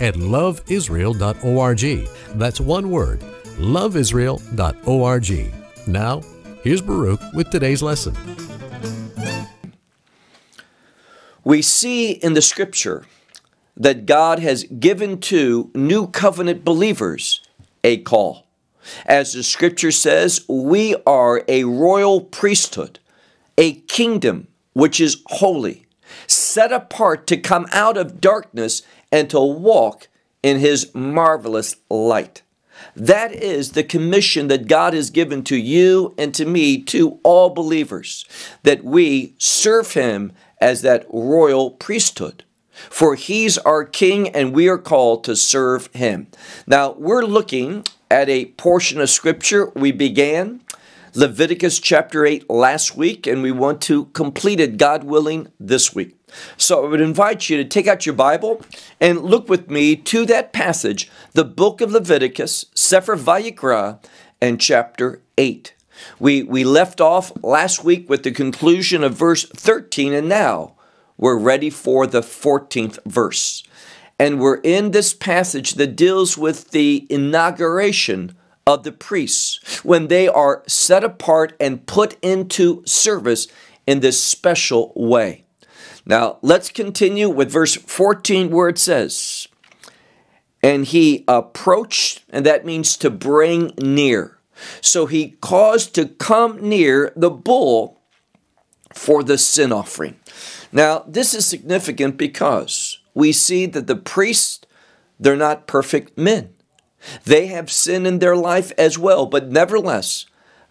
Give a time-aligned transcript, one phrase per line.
[0.00, 2.08] at loveisrael.org.
[2.38, 3.20] That's one word,
[3.58, 5.54] loveisrael.org.
[5.86, 6.22] Now,
[6.62, 8.16] here's Baruch with today's lesson.
[11.44, 13.04] We see in the scripture
[13.76, 17.42] that God has given to new covenant believers
[17.82, 18.46] a call.
[19.04, 22.98] As the scripture says, we are a royal priesthood,
[23.58, 25.86] a kingdom which is holy,
[26.26, 28.82] set apart to come out of darkness
[29.14, 30.08] and to walk
[30.42, 32.42] in his marvelous light.
[32.96, 37.50] That is the commission that God has given to you and to me, to all
[37.50, 38.24] believers,
[38.64, 42.42] that we serve him as that royal priesthood.
[42.90, 46.26] For he's our king and we are called to serve him.
[46.66, 50.60] Now, we're looking at a portion of scripture we began
[51.14, 56.16] Leviticus chapter 8 last week, and we want to complete it, God willing, this week.
[56.56, 58.62] So I would invite you to take out your Bible
[59.00, 63.98] and look with me to that passage, the book of Leviticus, Sefer Vayikra,
[64.40, 65.74] and chapter 8.
[66.18, 70.74] We, we left off last week with the conclusion of verse 13, and now
[71.16, 73.62] we're ready for the 14th verse.
[74.18, 80.28] And we're in this passage that deals with the inauguration of the priests when they
[80.28, 83.46] are set apart and put into service
[83.86, 85.43] in this special way.
[86.06, 89.48] Now, let's continue with verse 14 where it says,
[90.62, 94.38] And he approached, and that means to bring near.
[94.80, 98.00] So he caused to come near the bull
[98.92, 100.16] for the sin offering.
[100.72, 104.60] Now, this is significant because we see that the priests,
[105.18, 106.50] they're not perfect men.
[107.24, 110.26] They have sin in their life as well, but nevertheless,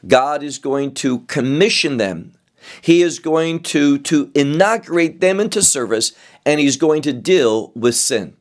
[0.06, 2.34] God is going to commission them.
[2.82, 6.14] He is going to, to inaugurate them into service,
[6.46, 8.36] and He's going to deal with sin.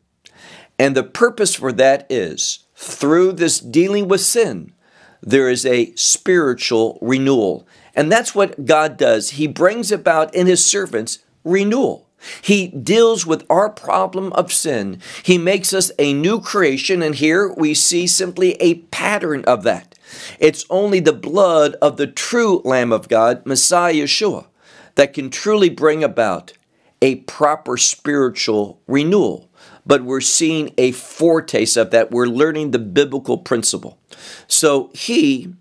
[0.79, 4.73] And the purpose for that is through this dealing with sin,
[5.21, 7.67] there is a spiritual renewal.
[7.95, 9.31] And that's what God does.
[9.31, 12.09] He brings about in His servants renewal.
[12.41, 15.01] He deals with our problem of sin.
[15.23, 19.92] He makes us a new creation, and here we see simply a pattern of that.
[20.39, 24.47] It's only the blood of the true Lamb of God, Messiah Yeshua,
[24.95, 26.53] that can truly bring about
[27.01, 29.49] a proper spiritual renewal.
[29.85, 32.11] But we're seeing a foretaste of that.
[32.11, 33.99] We're learning the biblical principle.
[34.47, 35.55] So he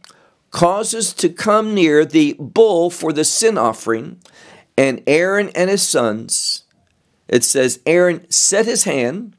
[0.51, 4.19] causes to come near the bull for the sin offering
[4.77, 6.63] and Aaron and his sons,
[7.27, 9.35] it says Aaron set his hand,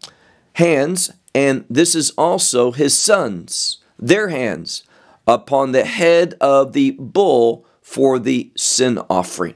[0.54, 4.84] hands, and this is also his sons, their hands,
[5.27, 9.55] upon the head of the bull for the sin offering.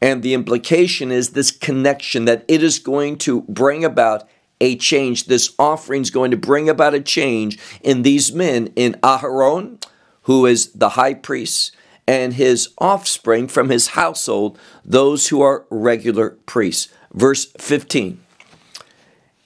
[0.00, 4.28] And the implication is this connection that it is going to bring about
[4.60, 5.26] a change.
[5.26, 9.84] This offering is going to bring about a change in these men, in Aharon,
[10.22, 11.74] who is the high priest,
[12.06, 16.92] and his offspring from his household, those who are regular priests.
[17.12, 18.20] Verse 15.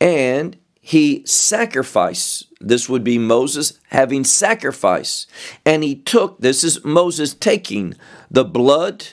[0.01, 5.27] And he sacrificed, this would be Moses having sacrifice,
[5.65, 7.95] and he took, this is Moses taking
[8.31, 9.07] the blood,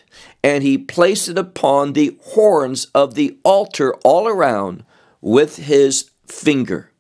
[0.44, 4.84] and he placed it upon the horns of the altar all around
[5.22, 6.92] with his finger.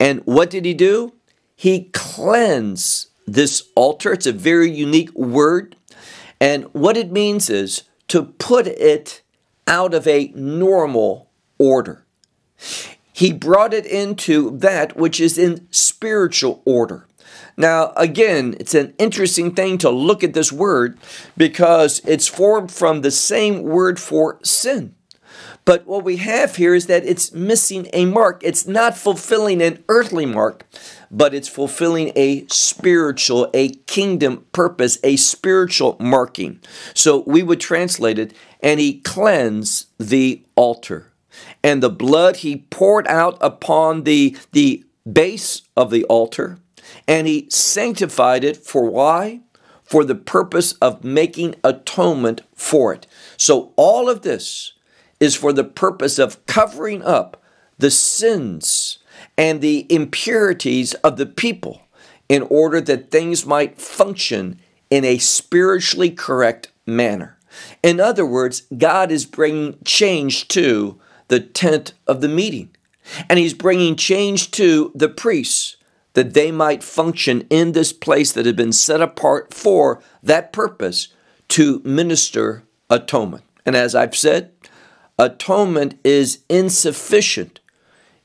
[0.00, 1.12] And what did he do?
[1.54, 4.12] He cleansed this altar.
[4.14, 5.76] It's a very unique word.
[6.40, 9.22] And what it means is to put it
[9.68, 12.04] out of a normal order.
[13.12, 17.06] He brought it into that which is in spiritual order.
[17.56, 20.98] Now, again, it's an interesting thing to look at this word
[21.36, 24.94] because it's formed from the same word for sin.
[25.64, 28.40] But what we have here is that it's missing a mark.
[28.42, 30.66] It's not fulfilling an earthly mark,
[31.10, 36.60] but it's fulfilling a spiritual, a kingdom purpose, a spiritual marking.
[36.94, 41.11] So we would translate it, and he cleansed the altar.
[41.64, 46.58] And the blood he poured out upon the, the base of the altar,
[47.06, 49.40] and he sanctified it for why?
[49.84, 53.06] For the purpose of making atonement for it.
[53.36, 54.72] So all of this
[55.20, 57.42] is for the purpose of covering up
[57.78, 58.98] the sins
[59.36, 61.82] and the impurities of the people
[62.28, 64.58] in order that things might function
[64.90, 67.38] in a spiritually correct manner.
[67.82, 70.98] In other words, God is bringing change to
[71.32, 72.68] the tent of the meeting,
[73.26, 75.78] and He's bringing change to the priests
[76.12, 81.08] that they might function in this place that had been set apart for that purpose
[81.48, 83.44] to minister atonement.
[83.64, 84.52] And as I've said,
[85.18, 87.60] atonement is insufficient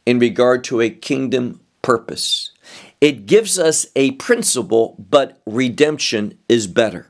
[0.05, 2.51] in regard to a kingdom purpose.
[2.99, 7.09] It gives us a principle, but redemption is better.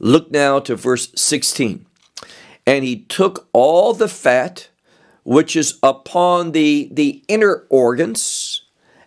[0.00, 1.86] Look now to verse 16.
[2.66, 4.70] And he took all the fat
[5.28, 8.62] which is upon the, the inner organs.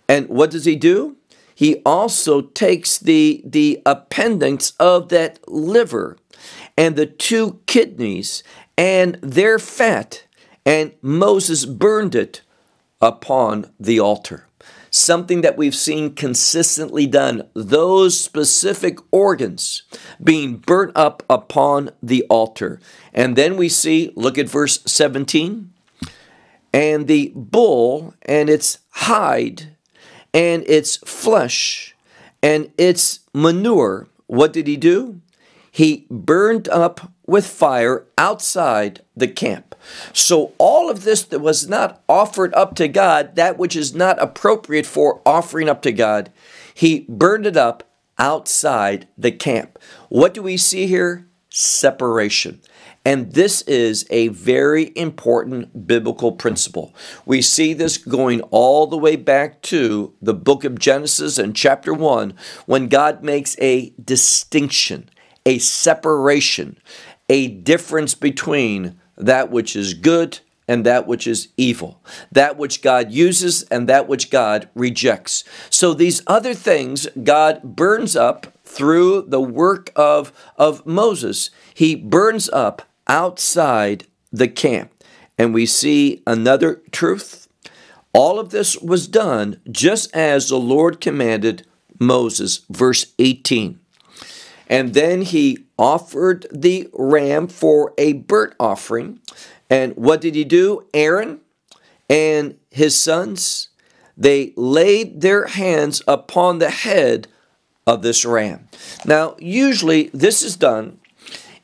[0.08, 1.18] And what does he do?
[1.56, 6.18] He also takes the, the appendix of that liver
[6.78, 8.44] and the two kidneys
[8.78, 10.26] and their fat,
[10.64, 12.42] and Moses burned it
[13.02, 14.46] upon the altar
[14.94, 19.84] something that we've seen consistently done, those specific organs
[20.22, 22.78] being burnt up upon the altar.
[23.14, 25.72] And then we see, look at verse 17,
[26.74, 29.76] and the bull and its hide
[30.34, 31.96] and its flesh
[32.42, 35.22] and its manure, what did he do?
[35.72, 39.76] He burned up with fire outside the camp.
[40.14, 44.22] So, all of this that was not offered up to God, that which is not
[44.22, 46.32] appropriate for offering up to God,
[46.74, 47.84] he burned it up
[48.18, 49.80] outside the camp.
[50.10, 51.26] What do we see here?
[51.50, 52.62] Separation.
[53.04, 56.94] And this is a very important biblical principle.
[57.26, 61.94] We see this going all the way back to the book of Genesis and chapter
[61.94, 62.36] 1
[62.68, 65.10] when God makes a distinction,
[65.46, 66.78] a separation
[67.32, 73.10] a difference between that which is good and that which is evil, that which God
[73.10, 75.46] uses and that which God rejects.
[75.70, 81.52] So these other things God burns up through the work of, of Moses.
[81.74, 82.82] He burns up
[83.12, 84.92] outside the camp.
[85.38, 87.48] And we see another truth.
[88.14, 91.68] All of this was done just as the Lord commanded
[92.00, 92.62] Moses.
[92.70, 93.80] Verse 18.
[94.68, 99.20] And then he offered the ram for a burnt offering.
[99.70, 100.88] And what did he do?
[100.94, 101.42] Aaron
[102.10, 103.70] and his sons,
[104.16, 107.28] they laid their hands upon the head
[107.86, 108.70] of this ram.
[109.06, 111.01] Now, usually this is done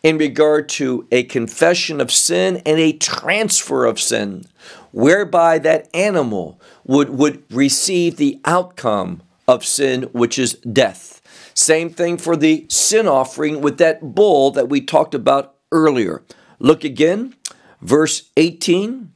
[0.08, 4.46] in regard to a confession of sin and a transfer of sin,
[4.94, 11.22] whereby that animal would, would receive the outcome of sin, which is death.
[11.54, 16.24] Same thing for the sin offering with that bull that we talked about earlier.
[16.58, 17.36] Look again,
[17.82, 19.12] verse 18.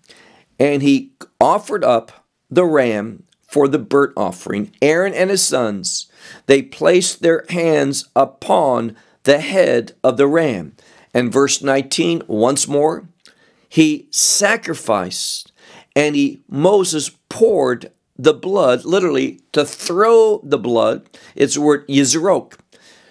[0.60, 4.74] And he offered up the ram for the burnt offering.
[4.82, 6.12] Aaron and his sons,
[6.48, 10.76] they placed their hands upon the head of the ram.
[11.14, 13.08] And verse 19, once more,
[13.68, 15.52] he sacrificed
[15.96, 21.10] and he Moses poured the blood, literally to throw the blood.
[21.36, 22.60] It's the word yizrok.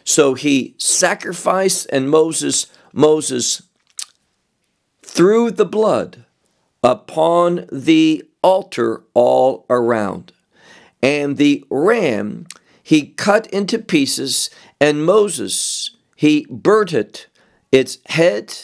[0.04, 3.62] So he sacrificed, and Moses, Moses
[5.02, 6.24] threw the blood
[6.82, 10.32] upon the altar all around.
[11.02, 12.46] And the ram
[12.82, 17.28] he cut into pieces, and Moses he burnt it,
[17.72, 18.54] its head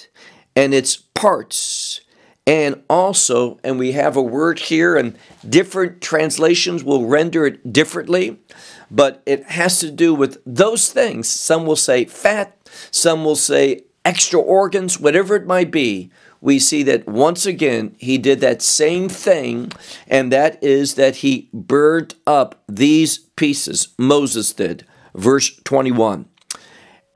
[0.54, 2.02] and its parts
[2.46, 5.16] and also, and we have a word here, and
[5.48, 8.38] different translations will render it differently,
[8.90, 11.30] but it has to do with those things.
[11.30, 12.54] Some will say fat,
[12.90, 16.10] some will say extra organs, whatever it might be.
[16.42, 19.72] We see that once again he did that same thing,
[20.06, 23.88] and that is that he burned up these pieces.
[23.96, 24.84] Moses did.
[25.14, 26.26] Verse 21.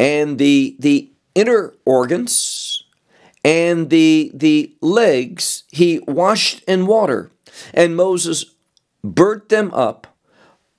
[0.01, 2.85] And the, the inner organs,
[3.45, 7.31] and the, the legs he washed in water.
[7.73, 8.45] And Moses
[9.03, 10.07] burnt them up,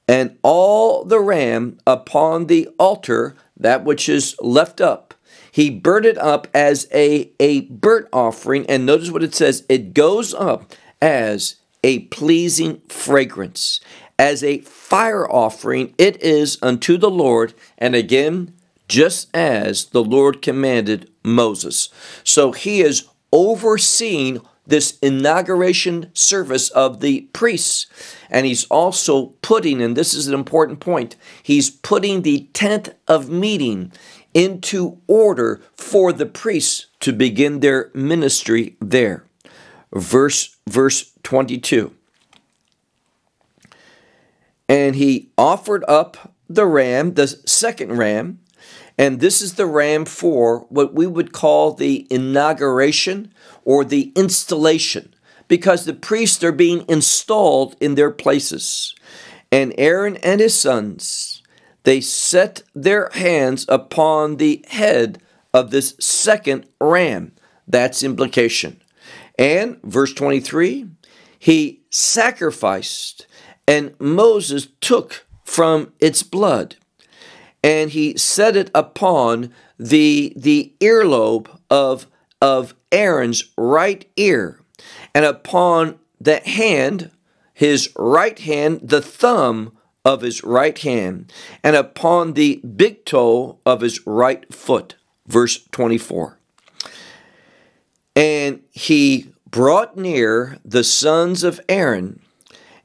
[0.08, 5.14] and all the ram upon the altar, that which is left up,
[5.52, 8.66] he burnt it up as a, a burnt offering.
[8.68, 13.80] And notice what it says it goes up as a pleasing fragrance.
[14.18, 17.54] As a fire offering, it is unto the Lord.
[17.78, 18.54] And again,
[18.92, 21.88] just as the Lord commanded Moses.
[22.26, 27.88] So he is overseeing this inauguration service of the priests.
[28.30, 33.30] And he's also putting, and this is an important point, he's putting the tent of
[33.30, 33.94] meeting
[34.34, 39.24] into order for the priests to begin their ministry there.
[39.94, 41.96] Verse verse 22.
[44.68, 48.40] And he offered up the ram, the second ram,
[48.98, 53.34] and this is the ram for what we would call the inauguration
[53.64, 55.14] or the installation,
[55.48, 58.96] because the priests are being installed in their places.
[59.52, 61.44] And Aaron and his sons,
[61.84, 65.22] they set their hands upon the head
[65.54, 67.34] of this second ram.
[67.68, 68.82] That's implication.
[69.38, 70.88] And verse 23,
[71.40, 73.26] he sacrificed,
[73.68, 76.76] and Moses took from its blood
[77.64, 82.08] and he set it upon the, the earlobe of,
[82.42, 84.62] of Aaron's right ear,
[85.14, 87.12] and upon the hand,
[87.54, 91.32] his right hand, the thumb of his right hand,
[91.64, 94.96] and upon the big toe of his right foot.
[95.28, 96.40] Verse 24.
[98.16, 102.22] And he brought near the sons of Aaron,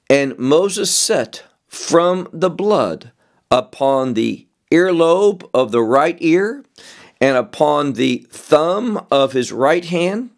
[0.09, 3.12] and Moses set from the blood
[3.50, 6.65] upon the earlobe of the right ear,
[7.21, 10.31] and upon the thumb of his right hand,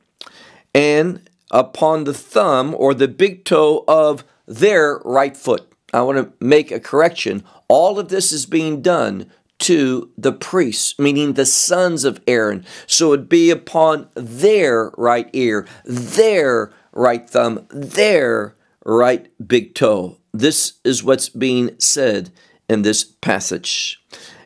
[0.75, 5.71] and upon the thumb or the big toe of their right foot.
[5.93, 7.43] I want to make a correction.
[7.69, 9.31] All of this is being done
[9.61, 12.65] to the priests, meaning the sons of Aaron.
[12.87, 18.55] So it'd be upon their right ear, their right thumb, their
[18.85, 20.19] right big toe.
[20.33, 22.31] This is what's being said
[22.69, 24.03] in this passage.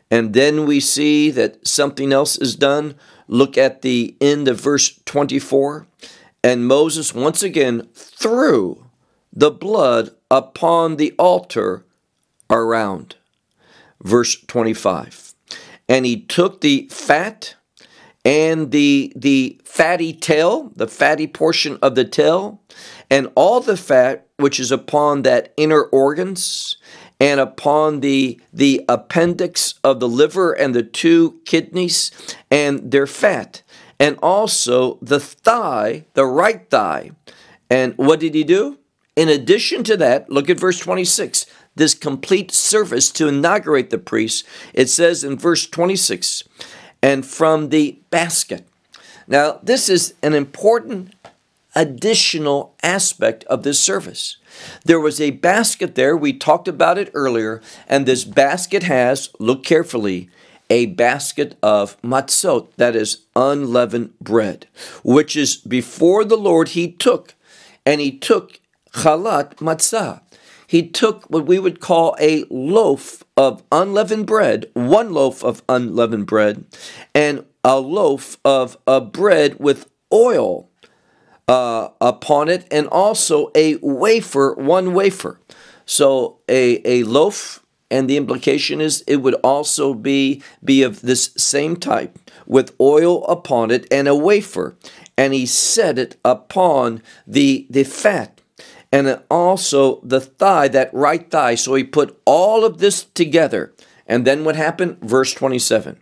[0.09, 2.95] And then we see that something else is done.
[3.27, 5.87] Look at the end of verse 24.
[6.43, 8.85] And Moses once again threw
[9.31, 11.85] the blood upon the altar
[12.49, 13.15] around.
[14.01, 15.33] Verse 25.
[15.89, 17.55] And he took the fat
[18.25, 22.61] and the, the fatty tail, the fatty portion of the tail,
[23.09, 26.77] and all the fat which is upon that inner organs,
[27.19, 32.11] and upon the, the appendix of the liver and the two kidneys
[32.51, 33.61] and their fat,
[33.99, 37.11] and also the thigh, the right thigh.
[37.69, 38.77] And what did he do?
[39.15, 44.45] In addition to that, look at verse 26, this complete service to inaugurate the priest.
[44.73, 46.43] It says in verse 26,
[47.01, 48.67] and from the basket.
[49.27, 51.13] Now, this is an important
[51.75, 54.37] additional aspect of this service.
[54.85, 59.63] There was a basket there, we talked about it earlier, and this basket has, look
[59.63, 60.29] carefully,
[60.69, 64.67] a basket of matzot, that is unleavened bread,
[65.03, 67.35] which is before the Lord he took,
[67.85, 68.59] and he took
[68.93, 70.21] chalat matzah.
[70.65, 76.25] He took what we would call a loaf of unleavened bread, one loaf of unleavened
[76.25, 76.65] bread,
[77.13, 80.69] and a loaf of a bread with oil
[81.47, 85.39] uh, upon it, and also a wafer, one wafer.
[85.85, 91.31] So a, a loaf, and the implication is it would also be, be of this
[91.37, 94.75] same type, with oil upon it, and a wafer.
[95.17, 98.41] And he set it upon the, the fat
[98.93, 101.55] and also the thigh, that right thigh.
[101.55, 103.73] So he put all of this together.
[104.05, 104.99] And then what happened?
[105.01, 105.97] Verse 27.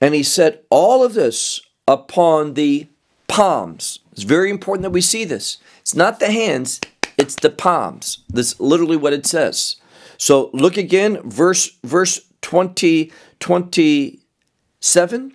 [0.00, 2.86] And he set all of this upon the
[3.26, 3.98] palms.
[4.16, 5.58] It's very important that we see this.
[5.80, 6.80] It's not the hands,
[7.18, 8.24] it's the palms.
[8.30, 9.76] That's literally what it says.
[10.16, 15.32] So look again, verse verse 20, 27.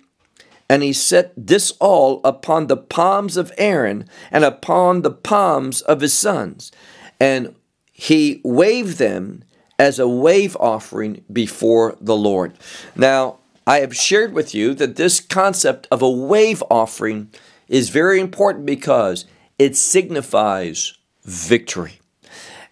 [0.68, 6.00] And he set this all upon the palms of Aaron and upon the palms of
[6.00, 6.72] his sons.
[7.20, 7.54] And
[7.92, 9.44] he waved them
[9.78, 12.54] as a wave offering before the Lord.
[12.96, 17.30] Now, I have shared with you that this concept of a wave offering
[17.72, 19.24] is very important because
[19.58, 20.92] it signifies
[21.24, 22.00] victory.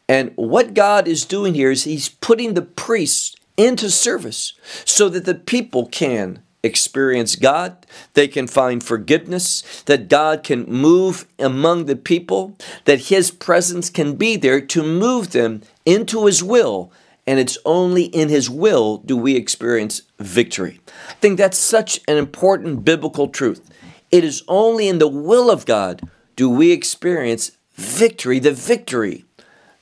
[0.07, 4.53] And what God is doing here is He's putting the priests into service
[4.85, 11.27] so that the people can experience God, they can find forgiveness, that God can move
[11.39, 16.93] among the people, that His presence can be there to move them into His will.
[17.27, 20.81] And it's only in His will do we experience victory.
[21.09, 23.71] I think that's such an important biblical truth.
[24.11, 26.03] It is only in the will of God
[26.37, 29.25] do we experience victory, the victory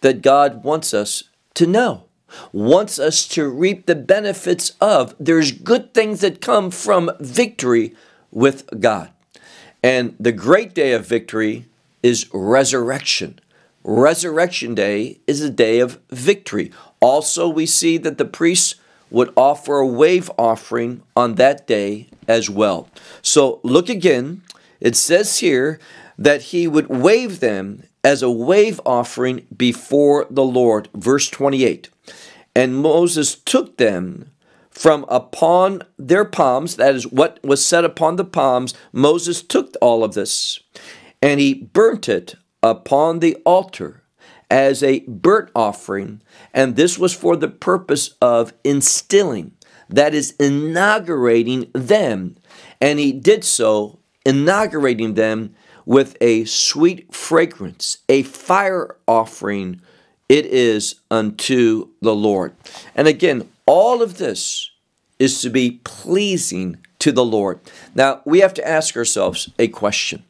[0.01, 2.05] that God wants us to know,
[2.53, 5.15] wants us to reap the benefits of.
[5.19, 7.95] There's good things that come from victory
[8.31, 9.11] with God.
[9.83, 11.67] And the great day of victory
[12.03, 13.41] is resurrection.
[13.85, 16.73] Resurrection Day is a day of victory.
[17.01, 18.75] Also, we see that the priests
[19.11, 22.89] would offer a wave offering on that day as well.
[23.23, 24.43] So look again.
[24.81, 25.81] It says here
[26.17, 30.89] that he would wave them as a wave offering before the Lord.
[30.95, 31.91] Verse 28.
[32.55, 34.31] And Moses took them
[34.71, 38.75] from upon their palms, that is what was set upon the palms.
[38.93, 40.61] Moses took all of this
[41.21, 44.03] and he burnt it upon the altar
[44.51, 46.23] as a burnt offering,
[46.55, 49.53] and this was for the purpose of instilling,
[49.89, 52.37] that is, inaugurating them.
[52.81, 55.55] And he did so, inaugurating them
[55.87, 59.81] with a sweet fragrance, a fire offering.
[60.29, 62.55] It is unto the Lord.
[62.95, 64.71] And again, all of this
[65.19, 67.61] is to be pleasing to the Lord.
[67.95, 70.25] Now, we have to ask ourselves a question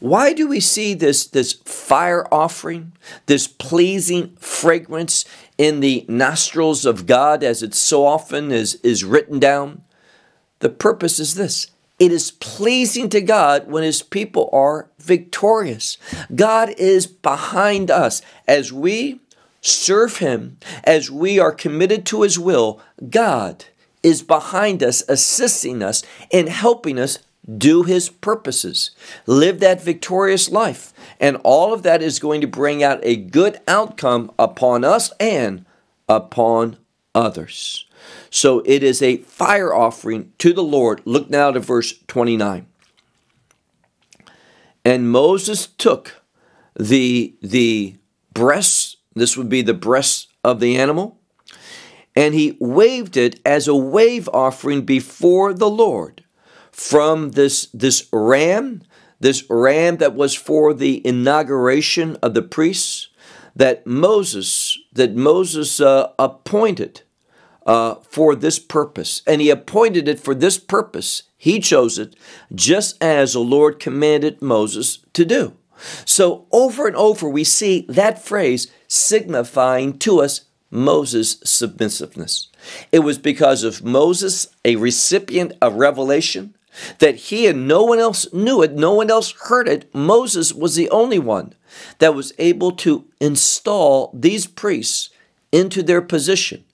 [0.00, 2.92] why do we see this, this fire offering,
[3.26, 5.24] this pleasing fragrance
[5.56, 9.82] in the nostrils of God as it so often is, is written down?
[10.60, 15.98] The purpose is this it is pleasing to God when His people are victorious.
[16.34, 19.20] God is behind us as we
[19.60, 22.80] serve Him, as we are committed to His will.
[23.10, 23.64] God
[24.04, 27.18] is behind us, assisting us and helping us
[27.56, 28.90] do his purposes,
[29.26, 30.92] live that victorious life.
[31.18, 35.64] And all of that is going to bring out a good outcome upon us and
[36.08, 36.76] upon
[37.14, 37.86] others.
[38.30, 41.00] So it is a fire offering to the Lord.
[41.04, 42.66] Look now to verse 29.
[44.84, 46.22] And Moses took
[46.78, 47.96] the, the
[48.32, 51.18] breasts, this would be the breasts of the animal,
[52.14, 56.24] and he waved it as a wave offering before the Lord
[56.78, 58.82] from this, this ram,
[59.18, 63.08] this ram that was for the inauguration of the priests,
[63.56, 67.02] that Moses, that Moses uh, appointed
[67.66, 69.22] uh, for this purpose.
[69.26, 71.24] And he appointed it for this purpose.
[71.36, 72.14] He chose it
[72.54, 75.56] just as the Lord commanded Moses to do.
[76.04, 82.48] So over and over, we see that phrase signifying to us Moses' submissiveness.
[82.92, 86.54] It was because of Moses, a recipient of revelation,
[86.98, 89.92] that he and no one else knew it, no one else heard it.
[89.94, 91.54] Moses was the only one
[91.98, 95.10] that was able to install these priests
[95.52, 96.64] into their position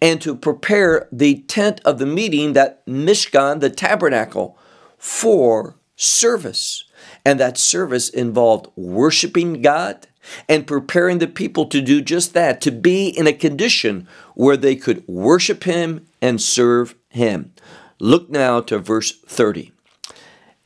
[0.00, 4.58] and to prepare the tent of the meeting, that Mishkan, the tabernacle,
[4.96, 6.84] for service.
[7.24, 10.06] And that service involved worshiping God
[10.48, 14.76] and preparing the people to do just that, to be in a condition where they
[14.76, 17.52] could worship Him and serve Him.
[18.00, 19.72] Look now to verse 30.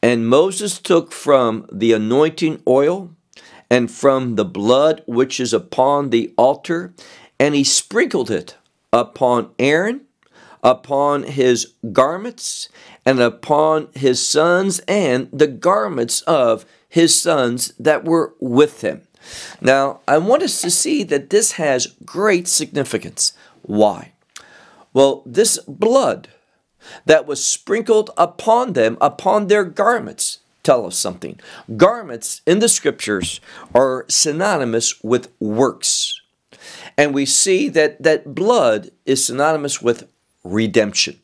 [0.02, 3.10] And Moses took from the anointing oil
[3.70, 6.92] and from the blood which is upon the altar,
[7.38, 8.56] and he sprinkled it
[8.92, 10.02] upon Aaron,
[10.62, 12.68] upon his garments,
[13.06, 19.02] and upon his sons, and the garments of his sons that were with him.
[19.60, 23.32] Now, I want us to see that this has great significance.
[23.62, 24.12] Why?
[24.92, 26.28] Well, this blood
[27.06, 31.38] that was sprinkled upon them, upon their garments, tell us something.
[31.76, 33.40] Garments in the scriptures
[33.74, 36.20] are synonymous with works.
[36.96, 40.08] And we see that, that blood is synonymous with
[40.44, 41.18] redemption.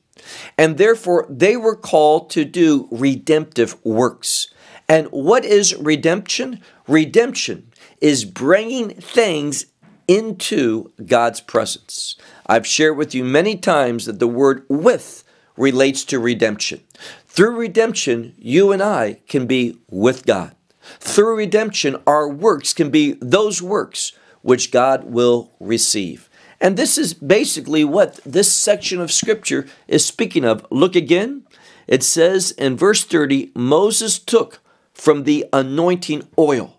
[0.56, 4.48] And therefore, they were called to do redemptive works.
[4.88, 6.60] And what is redemption?
[6.86, 9.66] Redemption is bringing things
[10.06, 12.16] into God's presence.
[12.46, 15.22] I've shared with you many times that the word with
[15.58, 16.80] relates to redemption.
[17.26, 20.54] Through redemption, you and I can be with God.
[20.98, 26.28] Through redemption, our works can be those works which God will receive.
[26.60, 30.66] And this is basically what this section of Scripture is speaking of.
[30.70, 31.44] Look again.
[31.86, 34.60] It says in verse 30 Moses took
[34.92, 36.78] from the anointing oil.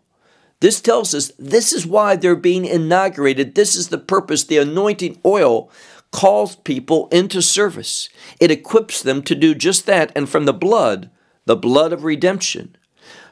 [0.59, 3.55] This tells us this is why they're being inaugurated.
[3.55, 4.43] This is the purpose.
[4.43, 5.71] The anointing oil
[6.11, 8.09] calls people into service.
[8.39, 10.11] It equips them to do just that.
[10.15, 11.09] And from the blood,
[11.45, 12.75] the blood of redemption,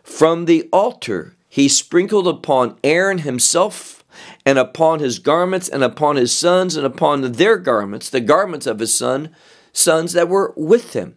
[0.03, 4.03] from the altar, he sprinkled upon Aaron himself
[4.45, 8.79] and upon his garments and upon his sons and upon their garments, the garments of
[8.79, 9.35] his son,
[9.73, 11.15] sons that were with him.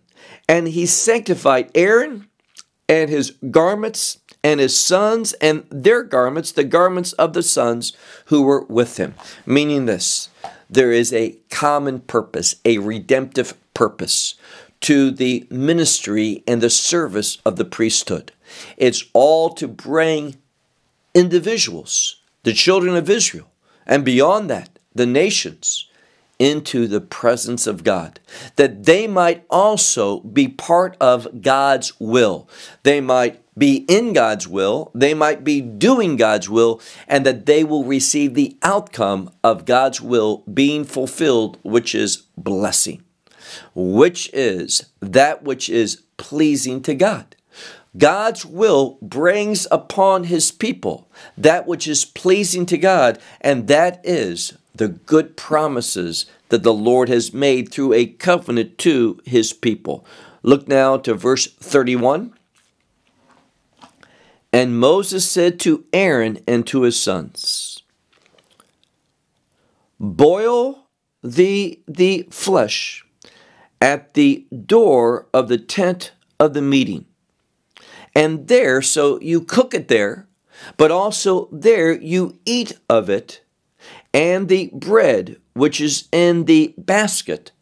[0.49, 2.29] And he sanctified Aaron
[2.89, 7.93] and his garments and his sons and their garments, the garments of the sons
[8.27, 9.15] who were with him.
[9.47, 10.29] Meaning this
[10.71, 14.37] there is a common purpose, a redemptive purpose
[14.81, 18.33] to the ministry and the service of the priesthood.
[18.77, 20.37] It's all to bring
[21.15, 23.51] individuals, the children of Israel,
[23.87, 25.87] and beyond that, the nations,
[26.39, 28.19] into the presence of God,
[28.57, 32.49] that they might also be part of God's will.
[32.83, 37.65] They might be in God's will, they might be doing God's will, and that they
[37.65, 43.03] will receive the outcome of God's will being fulfilled, which is blessing,
[43.75, 47.37] which is that which is pleasing to God.
[47.99, 54.57] God's will brings upon his people that which is pleasing to God, and that is
[54.75, 60.05] the good promises that the Lord has made through a covenant to his people.
[60.43, 62.33] Look now to verse 31.
[64.53, 67.83] And Moses said to Aaron and to his sons,
[69.99, 70.87] Boil
[71.23, 73.05] the, the flesh
[73.81, 77.07] at the door of the tent of the meeting.
[78.15, 80.27] And there, so you cook it there,
[80.77, 83.43] but also there you eat of it,
[84.13, 87.53] and the bread which is in the basket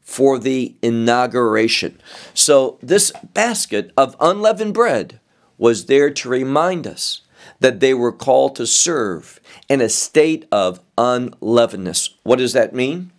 [0.00, 2.00] for the inauguration.
[2.34, 5.20] So, this basket of unleavened bread
[5.58, 7.22] was there to remind us
[7.60, 12.10] that they were called to serve in a state of unleavenedness.
[12.22, 13.10] What does that mean?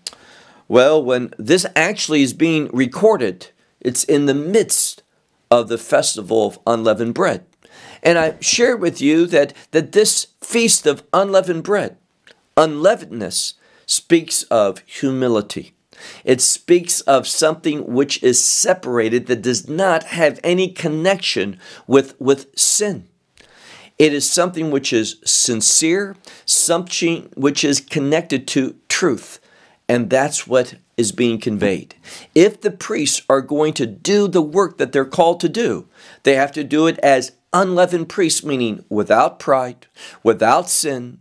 [0.68, 5.04] Well, when this actually is being recorded, it's in the midst
[5.52, 7.46] of the festival of unleavened bread.
[8.02, 11.98] And I shared with you that, that this feast of unleavened bread,
[12.58, 13.54] unleavenedness,
[13.86, 15.75] speaks of humility.
[16.24, 22.58] It speaks of something which is separated that does not have any connection with, with
[22.58, 23.08] sin.
[23.98, 26.16] It is something which is sincere,
[26.46, 29.40] something which is connected to truth.
[29.88, 31.96] And that's what is being conveyed.
[32.34, 35.88] If the priests are going to do the work that they're called to do,
[36.24, 39.88] they have to do it as unleavened priests, meaning without pride,
[40.24, 41.20] without sin,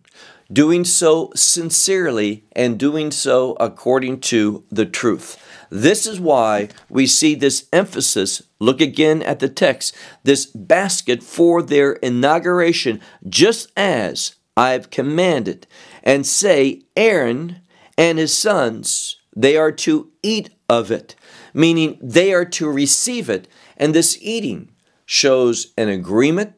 [0.52, 5.38] doing so sincerely and doing so according to the truth.
[5.70, 8.42] This is why we see this emphasis.
[8.60, 15.66] Look again at the text this basket for their inauguration, just as I have commanded,
[16.02, 17.60] and say, Aaron
[17.98, 21.16] and his sons, they are to eat of it,
[21.52, 23.48] meaning they are to receive it.
[23.76, 24.70] And this eating
[25.06, 26.54] shows an agreement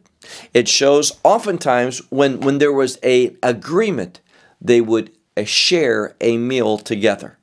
[0.54, 4.20] it shows oftentimes when, when there was a agreement,
[4.60, 7.38] they would uh, share a meal together.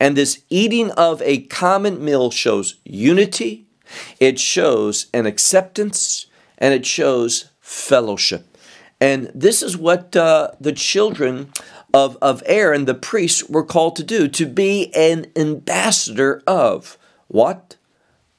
[0.00, 3.66] And this eating of a common meal shows unity,
[4.20, 6.26] it shows an acceptance,
[6.58, 8.56] and it shows fellowship.
[9.00, 11.52] And this is what uh, the children
[11.94, 16.98] of, of Aaron, the priests, were called to do to be an ambassador of
[17.28, 17.76] what?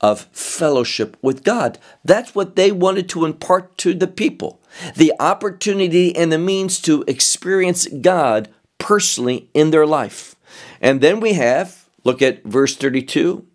[0.02, 1.78] Of fellowship with God.
[2.04, 4.62] That's what they wanted to impart to the people
[4.96, 10.36] the opportunity and the means to experience God personally in their life.
[10.82, 13.46] And then we have, look at verse 32,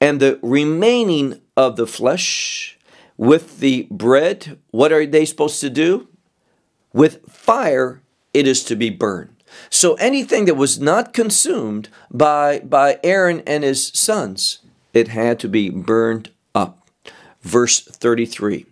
[0.00, 2.78] and the remaining of the flesh
[3.16, 6.08] with the bread, what are they supposed to do?
[6.92, 8.02] With fire,
[8.34, 9.42] it is to be burned.
[9.70, 14.60] So anything that was not consumed by, by Aaron and his sons,
[14.92, 16.88] it had to be burned up.
[17.42, 18.66] Verse 33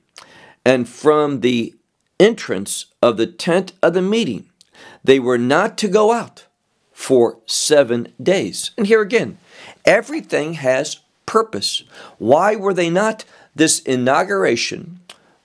[0.64, 1.74] And from the
[2.18, 4.48] entrance of the tent of the meeting,
[5.02, 6.46] they were not to go out
[6.92, 8.72] for seven days.
[8.76, 9.38] And here again,
[9.85, 11.83] everything has purpose.
[12.18, 13.24] Why were they not?
[13.54, 15.00] This inauguration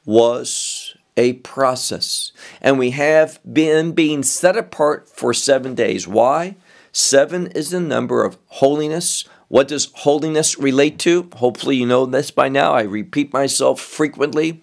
[0.05, 2.31] was a process.
[2.61, 6.07] And we have been being set apart for seven days.
[6.07, 6.55] Why?
[6.91, 11.29] Seven is the number of holiness, what does holiness relate to?
[11.35, 12.73] Hopefully, you know this by now.
[12.73, 14.61] I repeat myself frequently.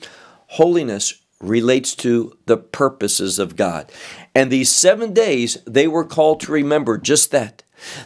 [0.49, 3.91] Holiness relates to the purposes of God.
[4.35, 7.63] And these seven days, they were called to remember just that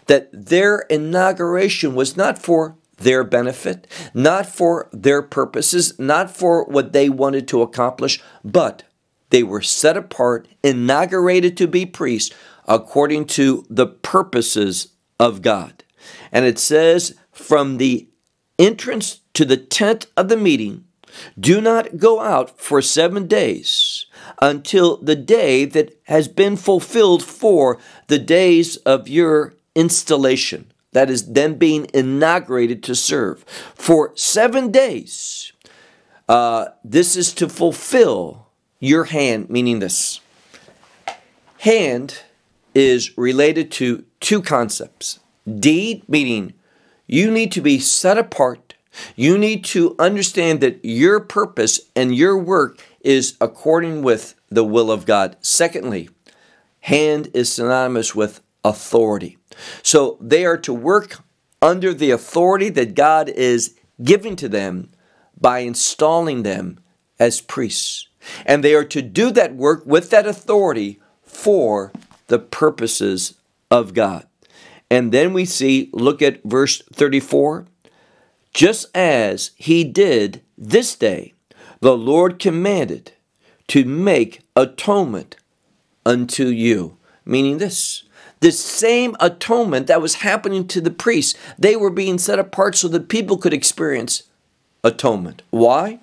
[0.07, 6.95] that their inauguration was not for their benefit, not for their purposes, not for what
[6.95, 8.85] they wanted to accomplish, but
[9.31, 12.35] they were set apart, inaugurated to be priests
[12.67, 14.89] according to the purposes
[15.21, 15.85] of God.
[16.33, 18.09] And it says, from the
[18.59, 20.85] entrance to the tent of the meeting,
[21.39, 24.07] do not go out for seven days
[24.43, 30.73] until the day that has been fulfilled for the days of your installation.
[30.93, 33.45] That is, them being inaugurated to serve.
[33.75, 35.53] For seven days,
[36.29, 38.47] uh, this is to fulfill
[38.79, 40.21] your hand, meaning this.
[41.59, 42.23] Hand
[42.75, 46.55] is related to two concepts Deed, meaning
[47.07, 48.75] you need to be set apart.
[49.15, 54.91] You need to understand that your purpose and your work is according with the will
[54.91, 55.37] of God.
[55.41, 56.09] Secondly,
[56.81, 59.39] hand is synonymous with authority.
[59.83, 61.21] So they are to work
[61.63, 64.91] under the authority that God is giving to them
[65.39, 66.81] by installing them
[67.19, 68.09] as priests.
[68.45, 71.93] And they are to do that work with that authority for
[72.27, 73.35] the purposes
[73.71, 74.27] of God.
[74.91, 77.67] And then we see, look at verse 34.
[78.55, 81.35] Just as he did this day,
[81.81, 83.13] the Lord commanded
[83.69, 85.37] to make atonement
[86.05, 86.97] unto you.
[87.25, 88.05] Meaning this
[88.41, 92.87] the same atonement that was happening to the priests, they were being set apart so
[92.89, 94.25] that people could experience
[94.85, 95.43] atonement.
[95.51, 96.01] Why?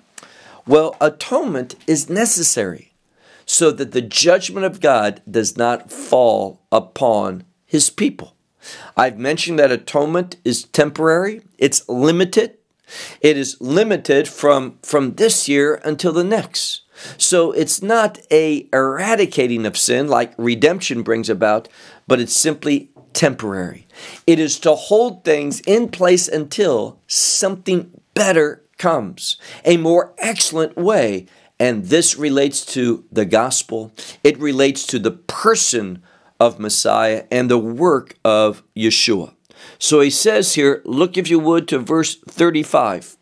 [0.66, 2.92] Well, atonement is necessary
[3.46, 8.34] so that the judgment of God does not fall upon his people.
[8.96, 12.58] I've mentioned that atonement is temporary, it's limited.
[13.20, 16.82] It is limited from, from this year until the next.
[17.16, 21.68] So it's not a eradicating of sin like redemption brings about,
[22.06, 23.86] but it's simply temporary.
[24.26, 31.26] It is to hold things in place until something better comes, a more excellent way.
[31.58, 33.92] And this relates to the gospel,
[34.24, 36.02] it relates to the person
[36.44, 39.34] of Messiah and the work of Yeshua.
[39.78, 43.16] So he says here, look if you would to verse 35.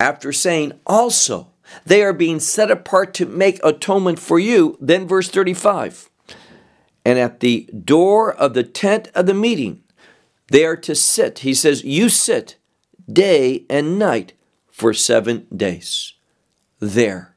[0.00, 1.52] After saying, also,
[1.86, 4.76] they are being set apart to make atonement for you.
[4.80, 6.10] Then, verse 35
[7.04, 9.82] And at the door of the tent of the meeting,
[10.48, 11.40] they are to sit.
[11.40, 12.56] He says, You sit
[13.10, 14.32] day and night
[14.70, 16.14] for seven days.
[16.80, 17.34] There.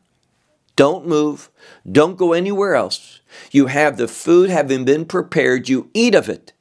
[0.76, 1.50] Don't move.
[1.90, 3.22] Don't go anywhere else.
[3.52, 5.70] You have the food having been prepared.
[5.70, 6.54] You eat of it.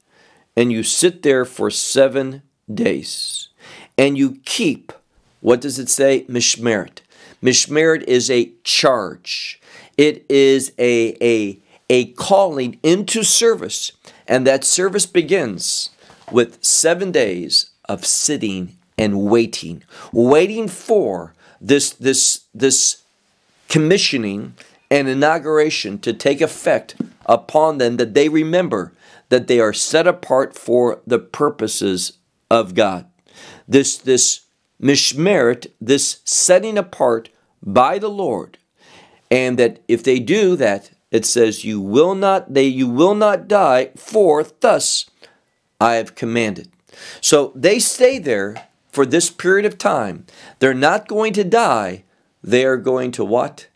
[0.55, 3.49] And you sit there for seven days.
[3.97, 4.91] And you keep,
[5.41, 6.25] what does it say?
[6.25, 6.99] Mishmeret.
[7.41, 9.61] Mishmeret is a charge.
[9.97, 11.59] It is a, a,
[11.89, 13.91] a calling into service.
[14.27, 15.91] And that service begins
[16.31, 23.03] with seven days of sitting and waiting, waiting for this, this, this
[23.69, 24.55] commissioning
[24.89, 26.95] and inauguration to take effect
[27.25, 28.93] upon them, that they remember
[29.29, 32.13] that they are set apart for the purposes
[32.49, 33.05] of God.
[33.67, 34.41] This, this
[34.81, 37.29] mishmeret, this setting apart
[37.61, 38.57] by the Lord,
[39.29, 43.47] and that if they do that, it says, "You will not they you will not
[43.47, 45.09] die, for thus
[45.79, 46.69] I have commanded."
[47.21, 50.25] So they stay there for this period of time.
[50.59, 52.03] They're not going to die.
[52.43, 53.66] They are going to what?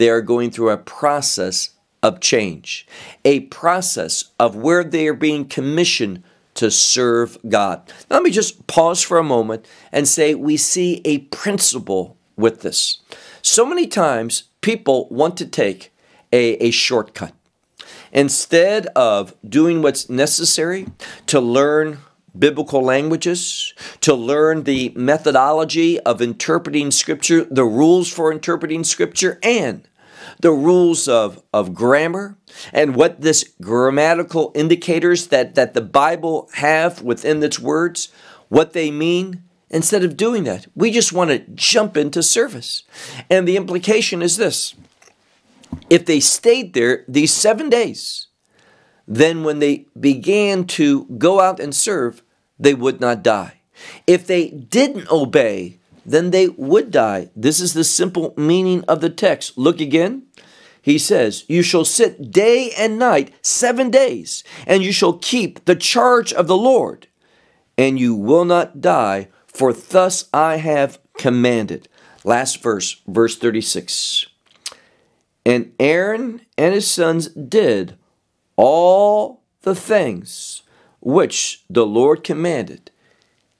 [0.00, 2.86] They are going through a process of change,
[3.22, 6.22] a process of where they are being commissioned
[6.54, 7.82] to serve God.
[8.08, 12.62] Now, let me just pause for a moment and say we see a principle with
[12.62, 13.00] this.
[13.42, 15.92] So many times people want to take
[16.32, 17.34] a, a shortcut.
[18.10, 20.86] Instead of doing what's necessary
[21.26, 21.98] to learn
[22.38, 29.86] biblical languages, to learn the methodology of interpreting Scripture, the rules for interpreting Scripture, and
[30.40, 32.36] the rules of, of grammar
[32.72, 38.12] and what this grammatical indicators that, that the Bible have within its words,
[38.48, 39.42] what they mean.
[39.72, 42.82] Instead of doing that, we just want to jump into service.
[43.30, 44.74] And the implication is this
[45.88, 48.26] if they stayed there these seven days,
[49.06, 52.22] then when they began to go out and serve,
[52.58, 53.60] they would not die.
[54.06, 57.30] If they didn't obey, then they would die.
[57.36, 59.56] This is the simple meaning of the text.
[59.56, 60.24] Look again.
[60.82, 65.76] He says, You shall sit day and night seven days, and you shall keep the
[65.76, 67.06] charge of the Lord,
[67.76, 71.88] and you will not die, for thus I have commanded.
[72.24, 74.26] Last verse, verse 36.
[75.44, 77.96] And Aaron and his sons did
[78.56, 80.62] all the things
[81.00, 82.90] which the Lord commanded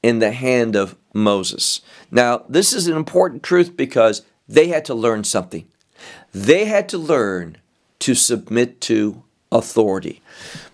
[0.03, 1.81] in the hand of Moses.
[2.11, 5.67] Now, this is an important truth because they had to learn something.
[6.33, 7.57] They had to learn
[8.01, 10.23] to submit to authority.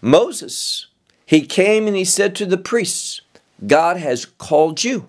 [0.00, 0.86] Moses,
[1.24, 3.20] he came and he said to the priests,
[3.66, 5.08] God has called you.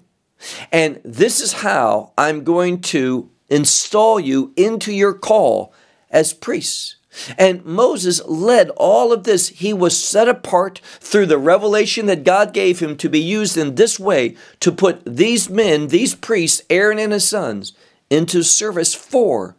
[0.71, 5.73] And this is how I'm going to install you into your call
[6.11, 6.95] as priests.
[7.37, 9.49] And Moses led all of this.
[9.49, 13.75] He was set apart through the revelation that God gave him to be used in
[13.75, 17.73] this way to put these men, these priests, Aaron and his sons,
[18.09, 19.55] into service for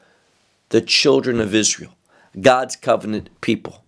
[0.70, 1.96] the children of Israel,
[2.40, 3.84] God's covenant people.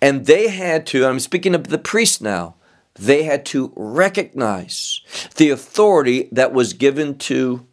[0.00, 2.56] And they had to, I'm speaking of the priests now,
[2.94, 5.00] they had to recognize
[5.36, 7.66] the authority that was given to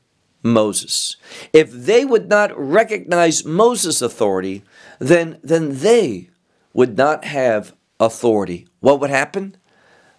[0.44, 1.18] Moses.
[1.54, 4.64] If they would not recognize Moses' authority,
[5.00, 6.30] then, then they
[6.74, 8.68] would not have authority.
[8.80, 9.58] What would happen?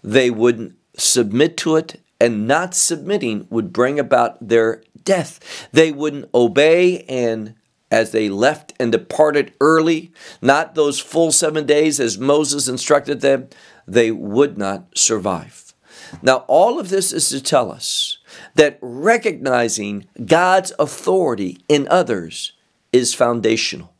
[0.02, 5.68] They wouldn't submit to it, and not submitting would bring about their death.
[5.72, 7.54] They wouldn't obey and
[7.90, 13.48] as they left and departed early, not those full seven days as Moses instructed them,
[13.86, 15.74] they would not survive.
[16.22, 18.18] Now, all of this is to tell us
[18.54, 22.52] that recognizing God's authority in others
[22.92, 23.94] is foundational.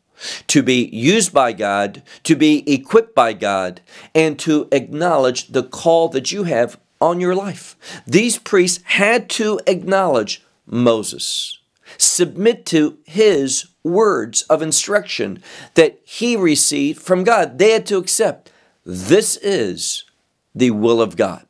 [0.48, 3.81] To be used by God, to be equipped by God,
[4.14, 7.77] and to acknowledge the call that you have on your life.
[8.07, 11.59] These priests had to acknowledge Moses,
[11.98, 15.42] submit to his words of instruction
[15.74, 17.59] that he received from God.
[17.59, 18.53] They had to accept
[18.85, 20.05] this is
[20.55, 21.46] the will of God.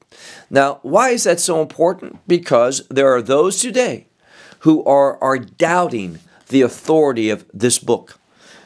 [0.50, 2.18] Now, why is that so important?
[2.26, 4.06] Because there are those today
[4.60, 8.18] who are, are doubting the authority of this book.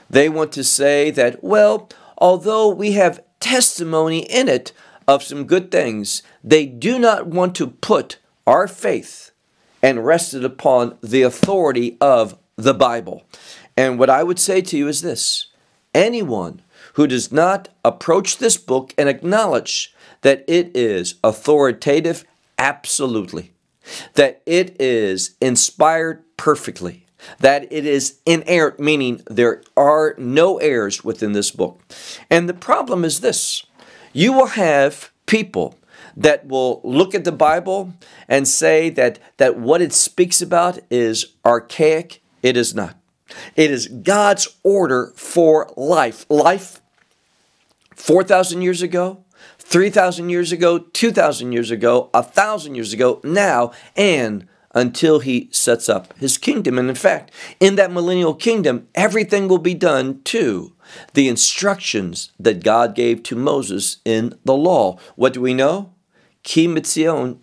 [0.09, 4.73] They want to say that, well, although we have testimony in it
[5.09, 9.33] of some good things, they do not want to put our faith
[9.83, 13.25] and rest it upon the authority of the Bible.
[13.77, 15.47] And what I would say to you is this
[15.95, 16.63] anyone
[16.95, 22.25] who does not approach this book and acknowledge that it is authoritative,
[22.59, 23.53] absolutely,
[24.15, 27.07] that it is inspired perfectly,
[27.41, 31.81] that it is inerrant, meaning there are no errors within this book.
[32.31, 33.65] And the problem is this
[34.13, 35.79] you will have people
[36.17, 37.95] that will look at the Bible
[38.29, 42.23] and say that, that what it speaks about is archaic.
[42.43, 42.97] It is not.
[43.57, 46.27] It is God's order for life.
[46.29, 46.81] Life
[47.97, 49.25] 4,000 years ago,
[49.59, 56.17] 3,000 years ago, 2,000 years ago, 1,000 years ago, now, and until he sets up
[56.19, 56.79] his kingdom.
[56.79, 60.73] And in fact, in that millennial kingdom, everything will be done to
[61.15, 64.99] the instructions that God gave to Moses in the law.
[65.17, 65.93] What do we know?
[66.43, 67.41] Ki mitzion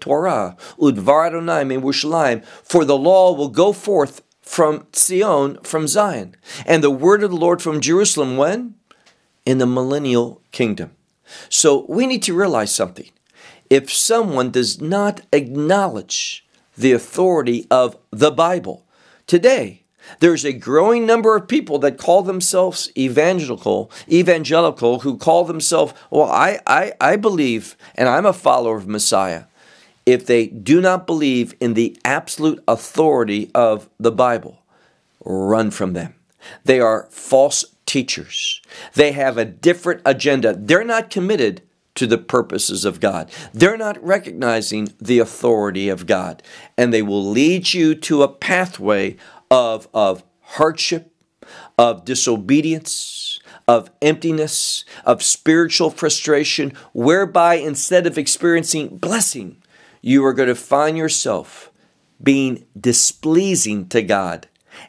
[0.00, 2.42] Torah, udvar Adonai.
[2.64, 6.36] For the law will go forth from Zion, from Zion,
[6.66, 8.36] and the word of the Lord from Jerusalem.
[8.36, 8.74] When?
[9.46, 10.90] In the millennial kingdom.
[11.48, 13.08] So we need to realize something.
[13.70, 18.84] If someone does not acknowledge the authority of the Bible.
[19.26, 19.84] Today,
[20.20, 26.30] there's a growing number of people that call themselves evangelical, evangelical, who call themselves, well,
[26.30, 29.44] I, I, I believe and I'm a follower of Messiah.
[30.04, 34.62] If they do not believe in the absolute authority of the Bible,
[35.24, 36.14] run from them.
[36.64, 38.60] They are false teachers.
[38.94, 40.54] They have a different agenda.
[40.58, 41.62] They're not committed
[41.94, 43.30] to the purposes of God.
[43.52, 46.42] They're not recognizing the authority of God,
[46.76, 49.16] and they will lead you to a pathway
[49.50, 51.12] of, of hardship,
[51.78, 59.61] of disobedience, of emptiness, of spiritual frustration, whereby instead of experiencing blessing,
[60.02, 61.70] you are going to find yourself
[62.22, 64.48] being displeasing to God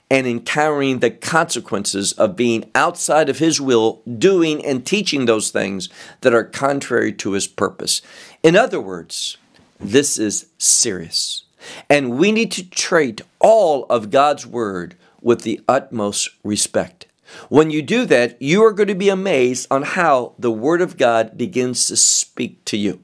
[0.09, 5.89] and encountering the consequences of being outside of His will, doing and teaching those things
[6.21, 8.01] that are contrary to His purpose.
[8.41, 9.37] In other words,
[9.79, 11.43] this is serious.
[11.89, 17.05] And we need to treat all of God's Word with the utmost respect.
[17.49, 20.97] When you do that, you are going to be amazed on how the Word of
[20.97, 23.01] God begins to speak to you.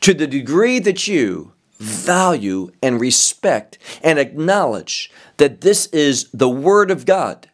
[0.00, 6.90] To the degree that you value and respect and acknowledge that this is the Word
[6.90, 7.48] of God,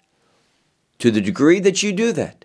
[0.99, 2.45] to the degree that you do that,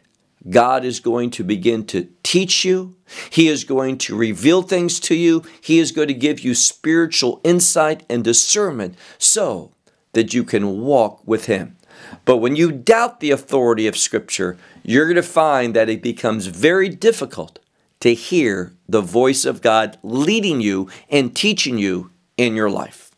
[0.49, 2.95] God is going to begin to teach you.
[3.29, 5.43] He is going to reveal things to you.
[5.61, 9.71] He is going to give you spiritual insight and discernment so
[10.11, 11.77] that you can walk with Him.
[12.25, 16.47] But when you doubt the authority of Scripture, you're going to find that it becomes
[16.47, 17.59] very difficult
[18.03, 23.11] to hear the voice of God leading you and teaching you in your life.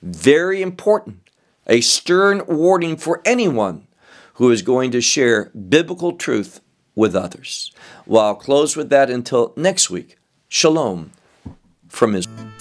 [0.00, 1.28] Very important.
[1.66, 3.88] A stern warning for anyone
[4.34, 6.60] who is going to share biblical truth
[6.94, 7.72] with others.
[8.06, 10.16] Well, I'll close with that until next week.
[10.46, 11.10] Shalom
[11.88, 12.52] from Israel.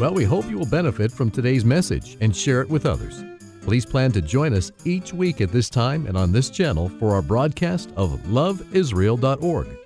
[0.00, 3.22] Well, we hope you will benefit from today's message and share it with others.
[3.60, 7.14] Please plan to join us each week at this time and on this channel for
[7.14, 9.85] our broadcast of loveisrael.org.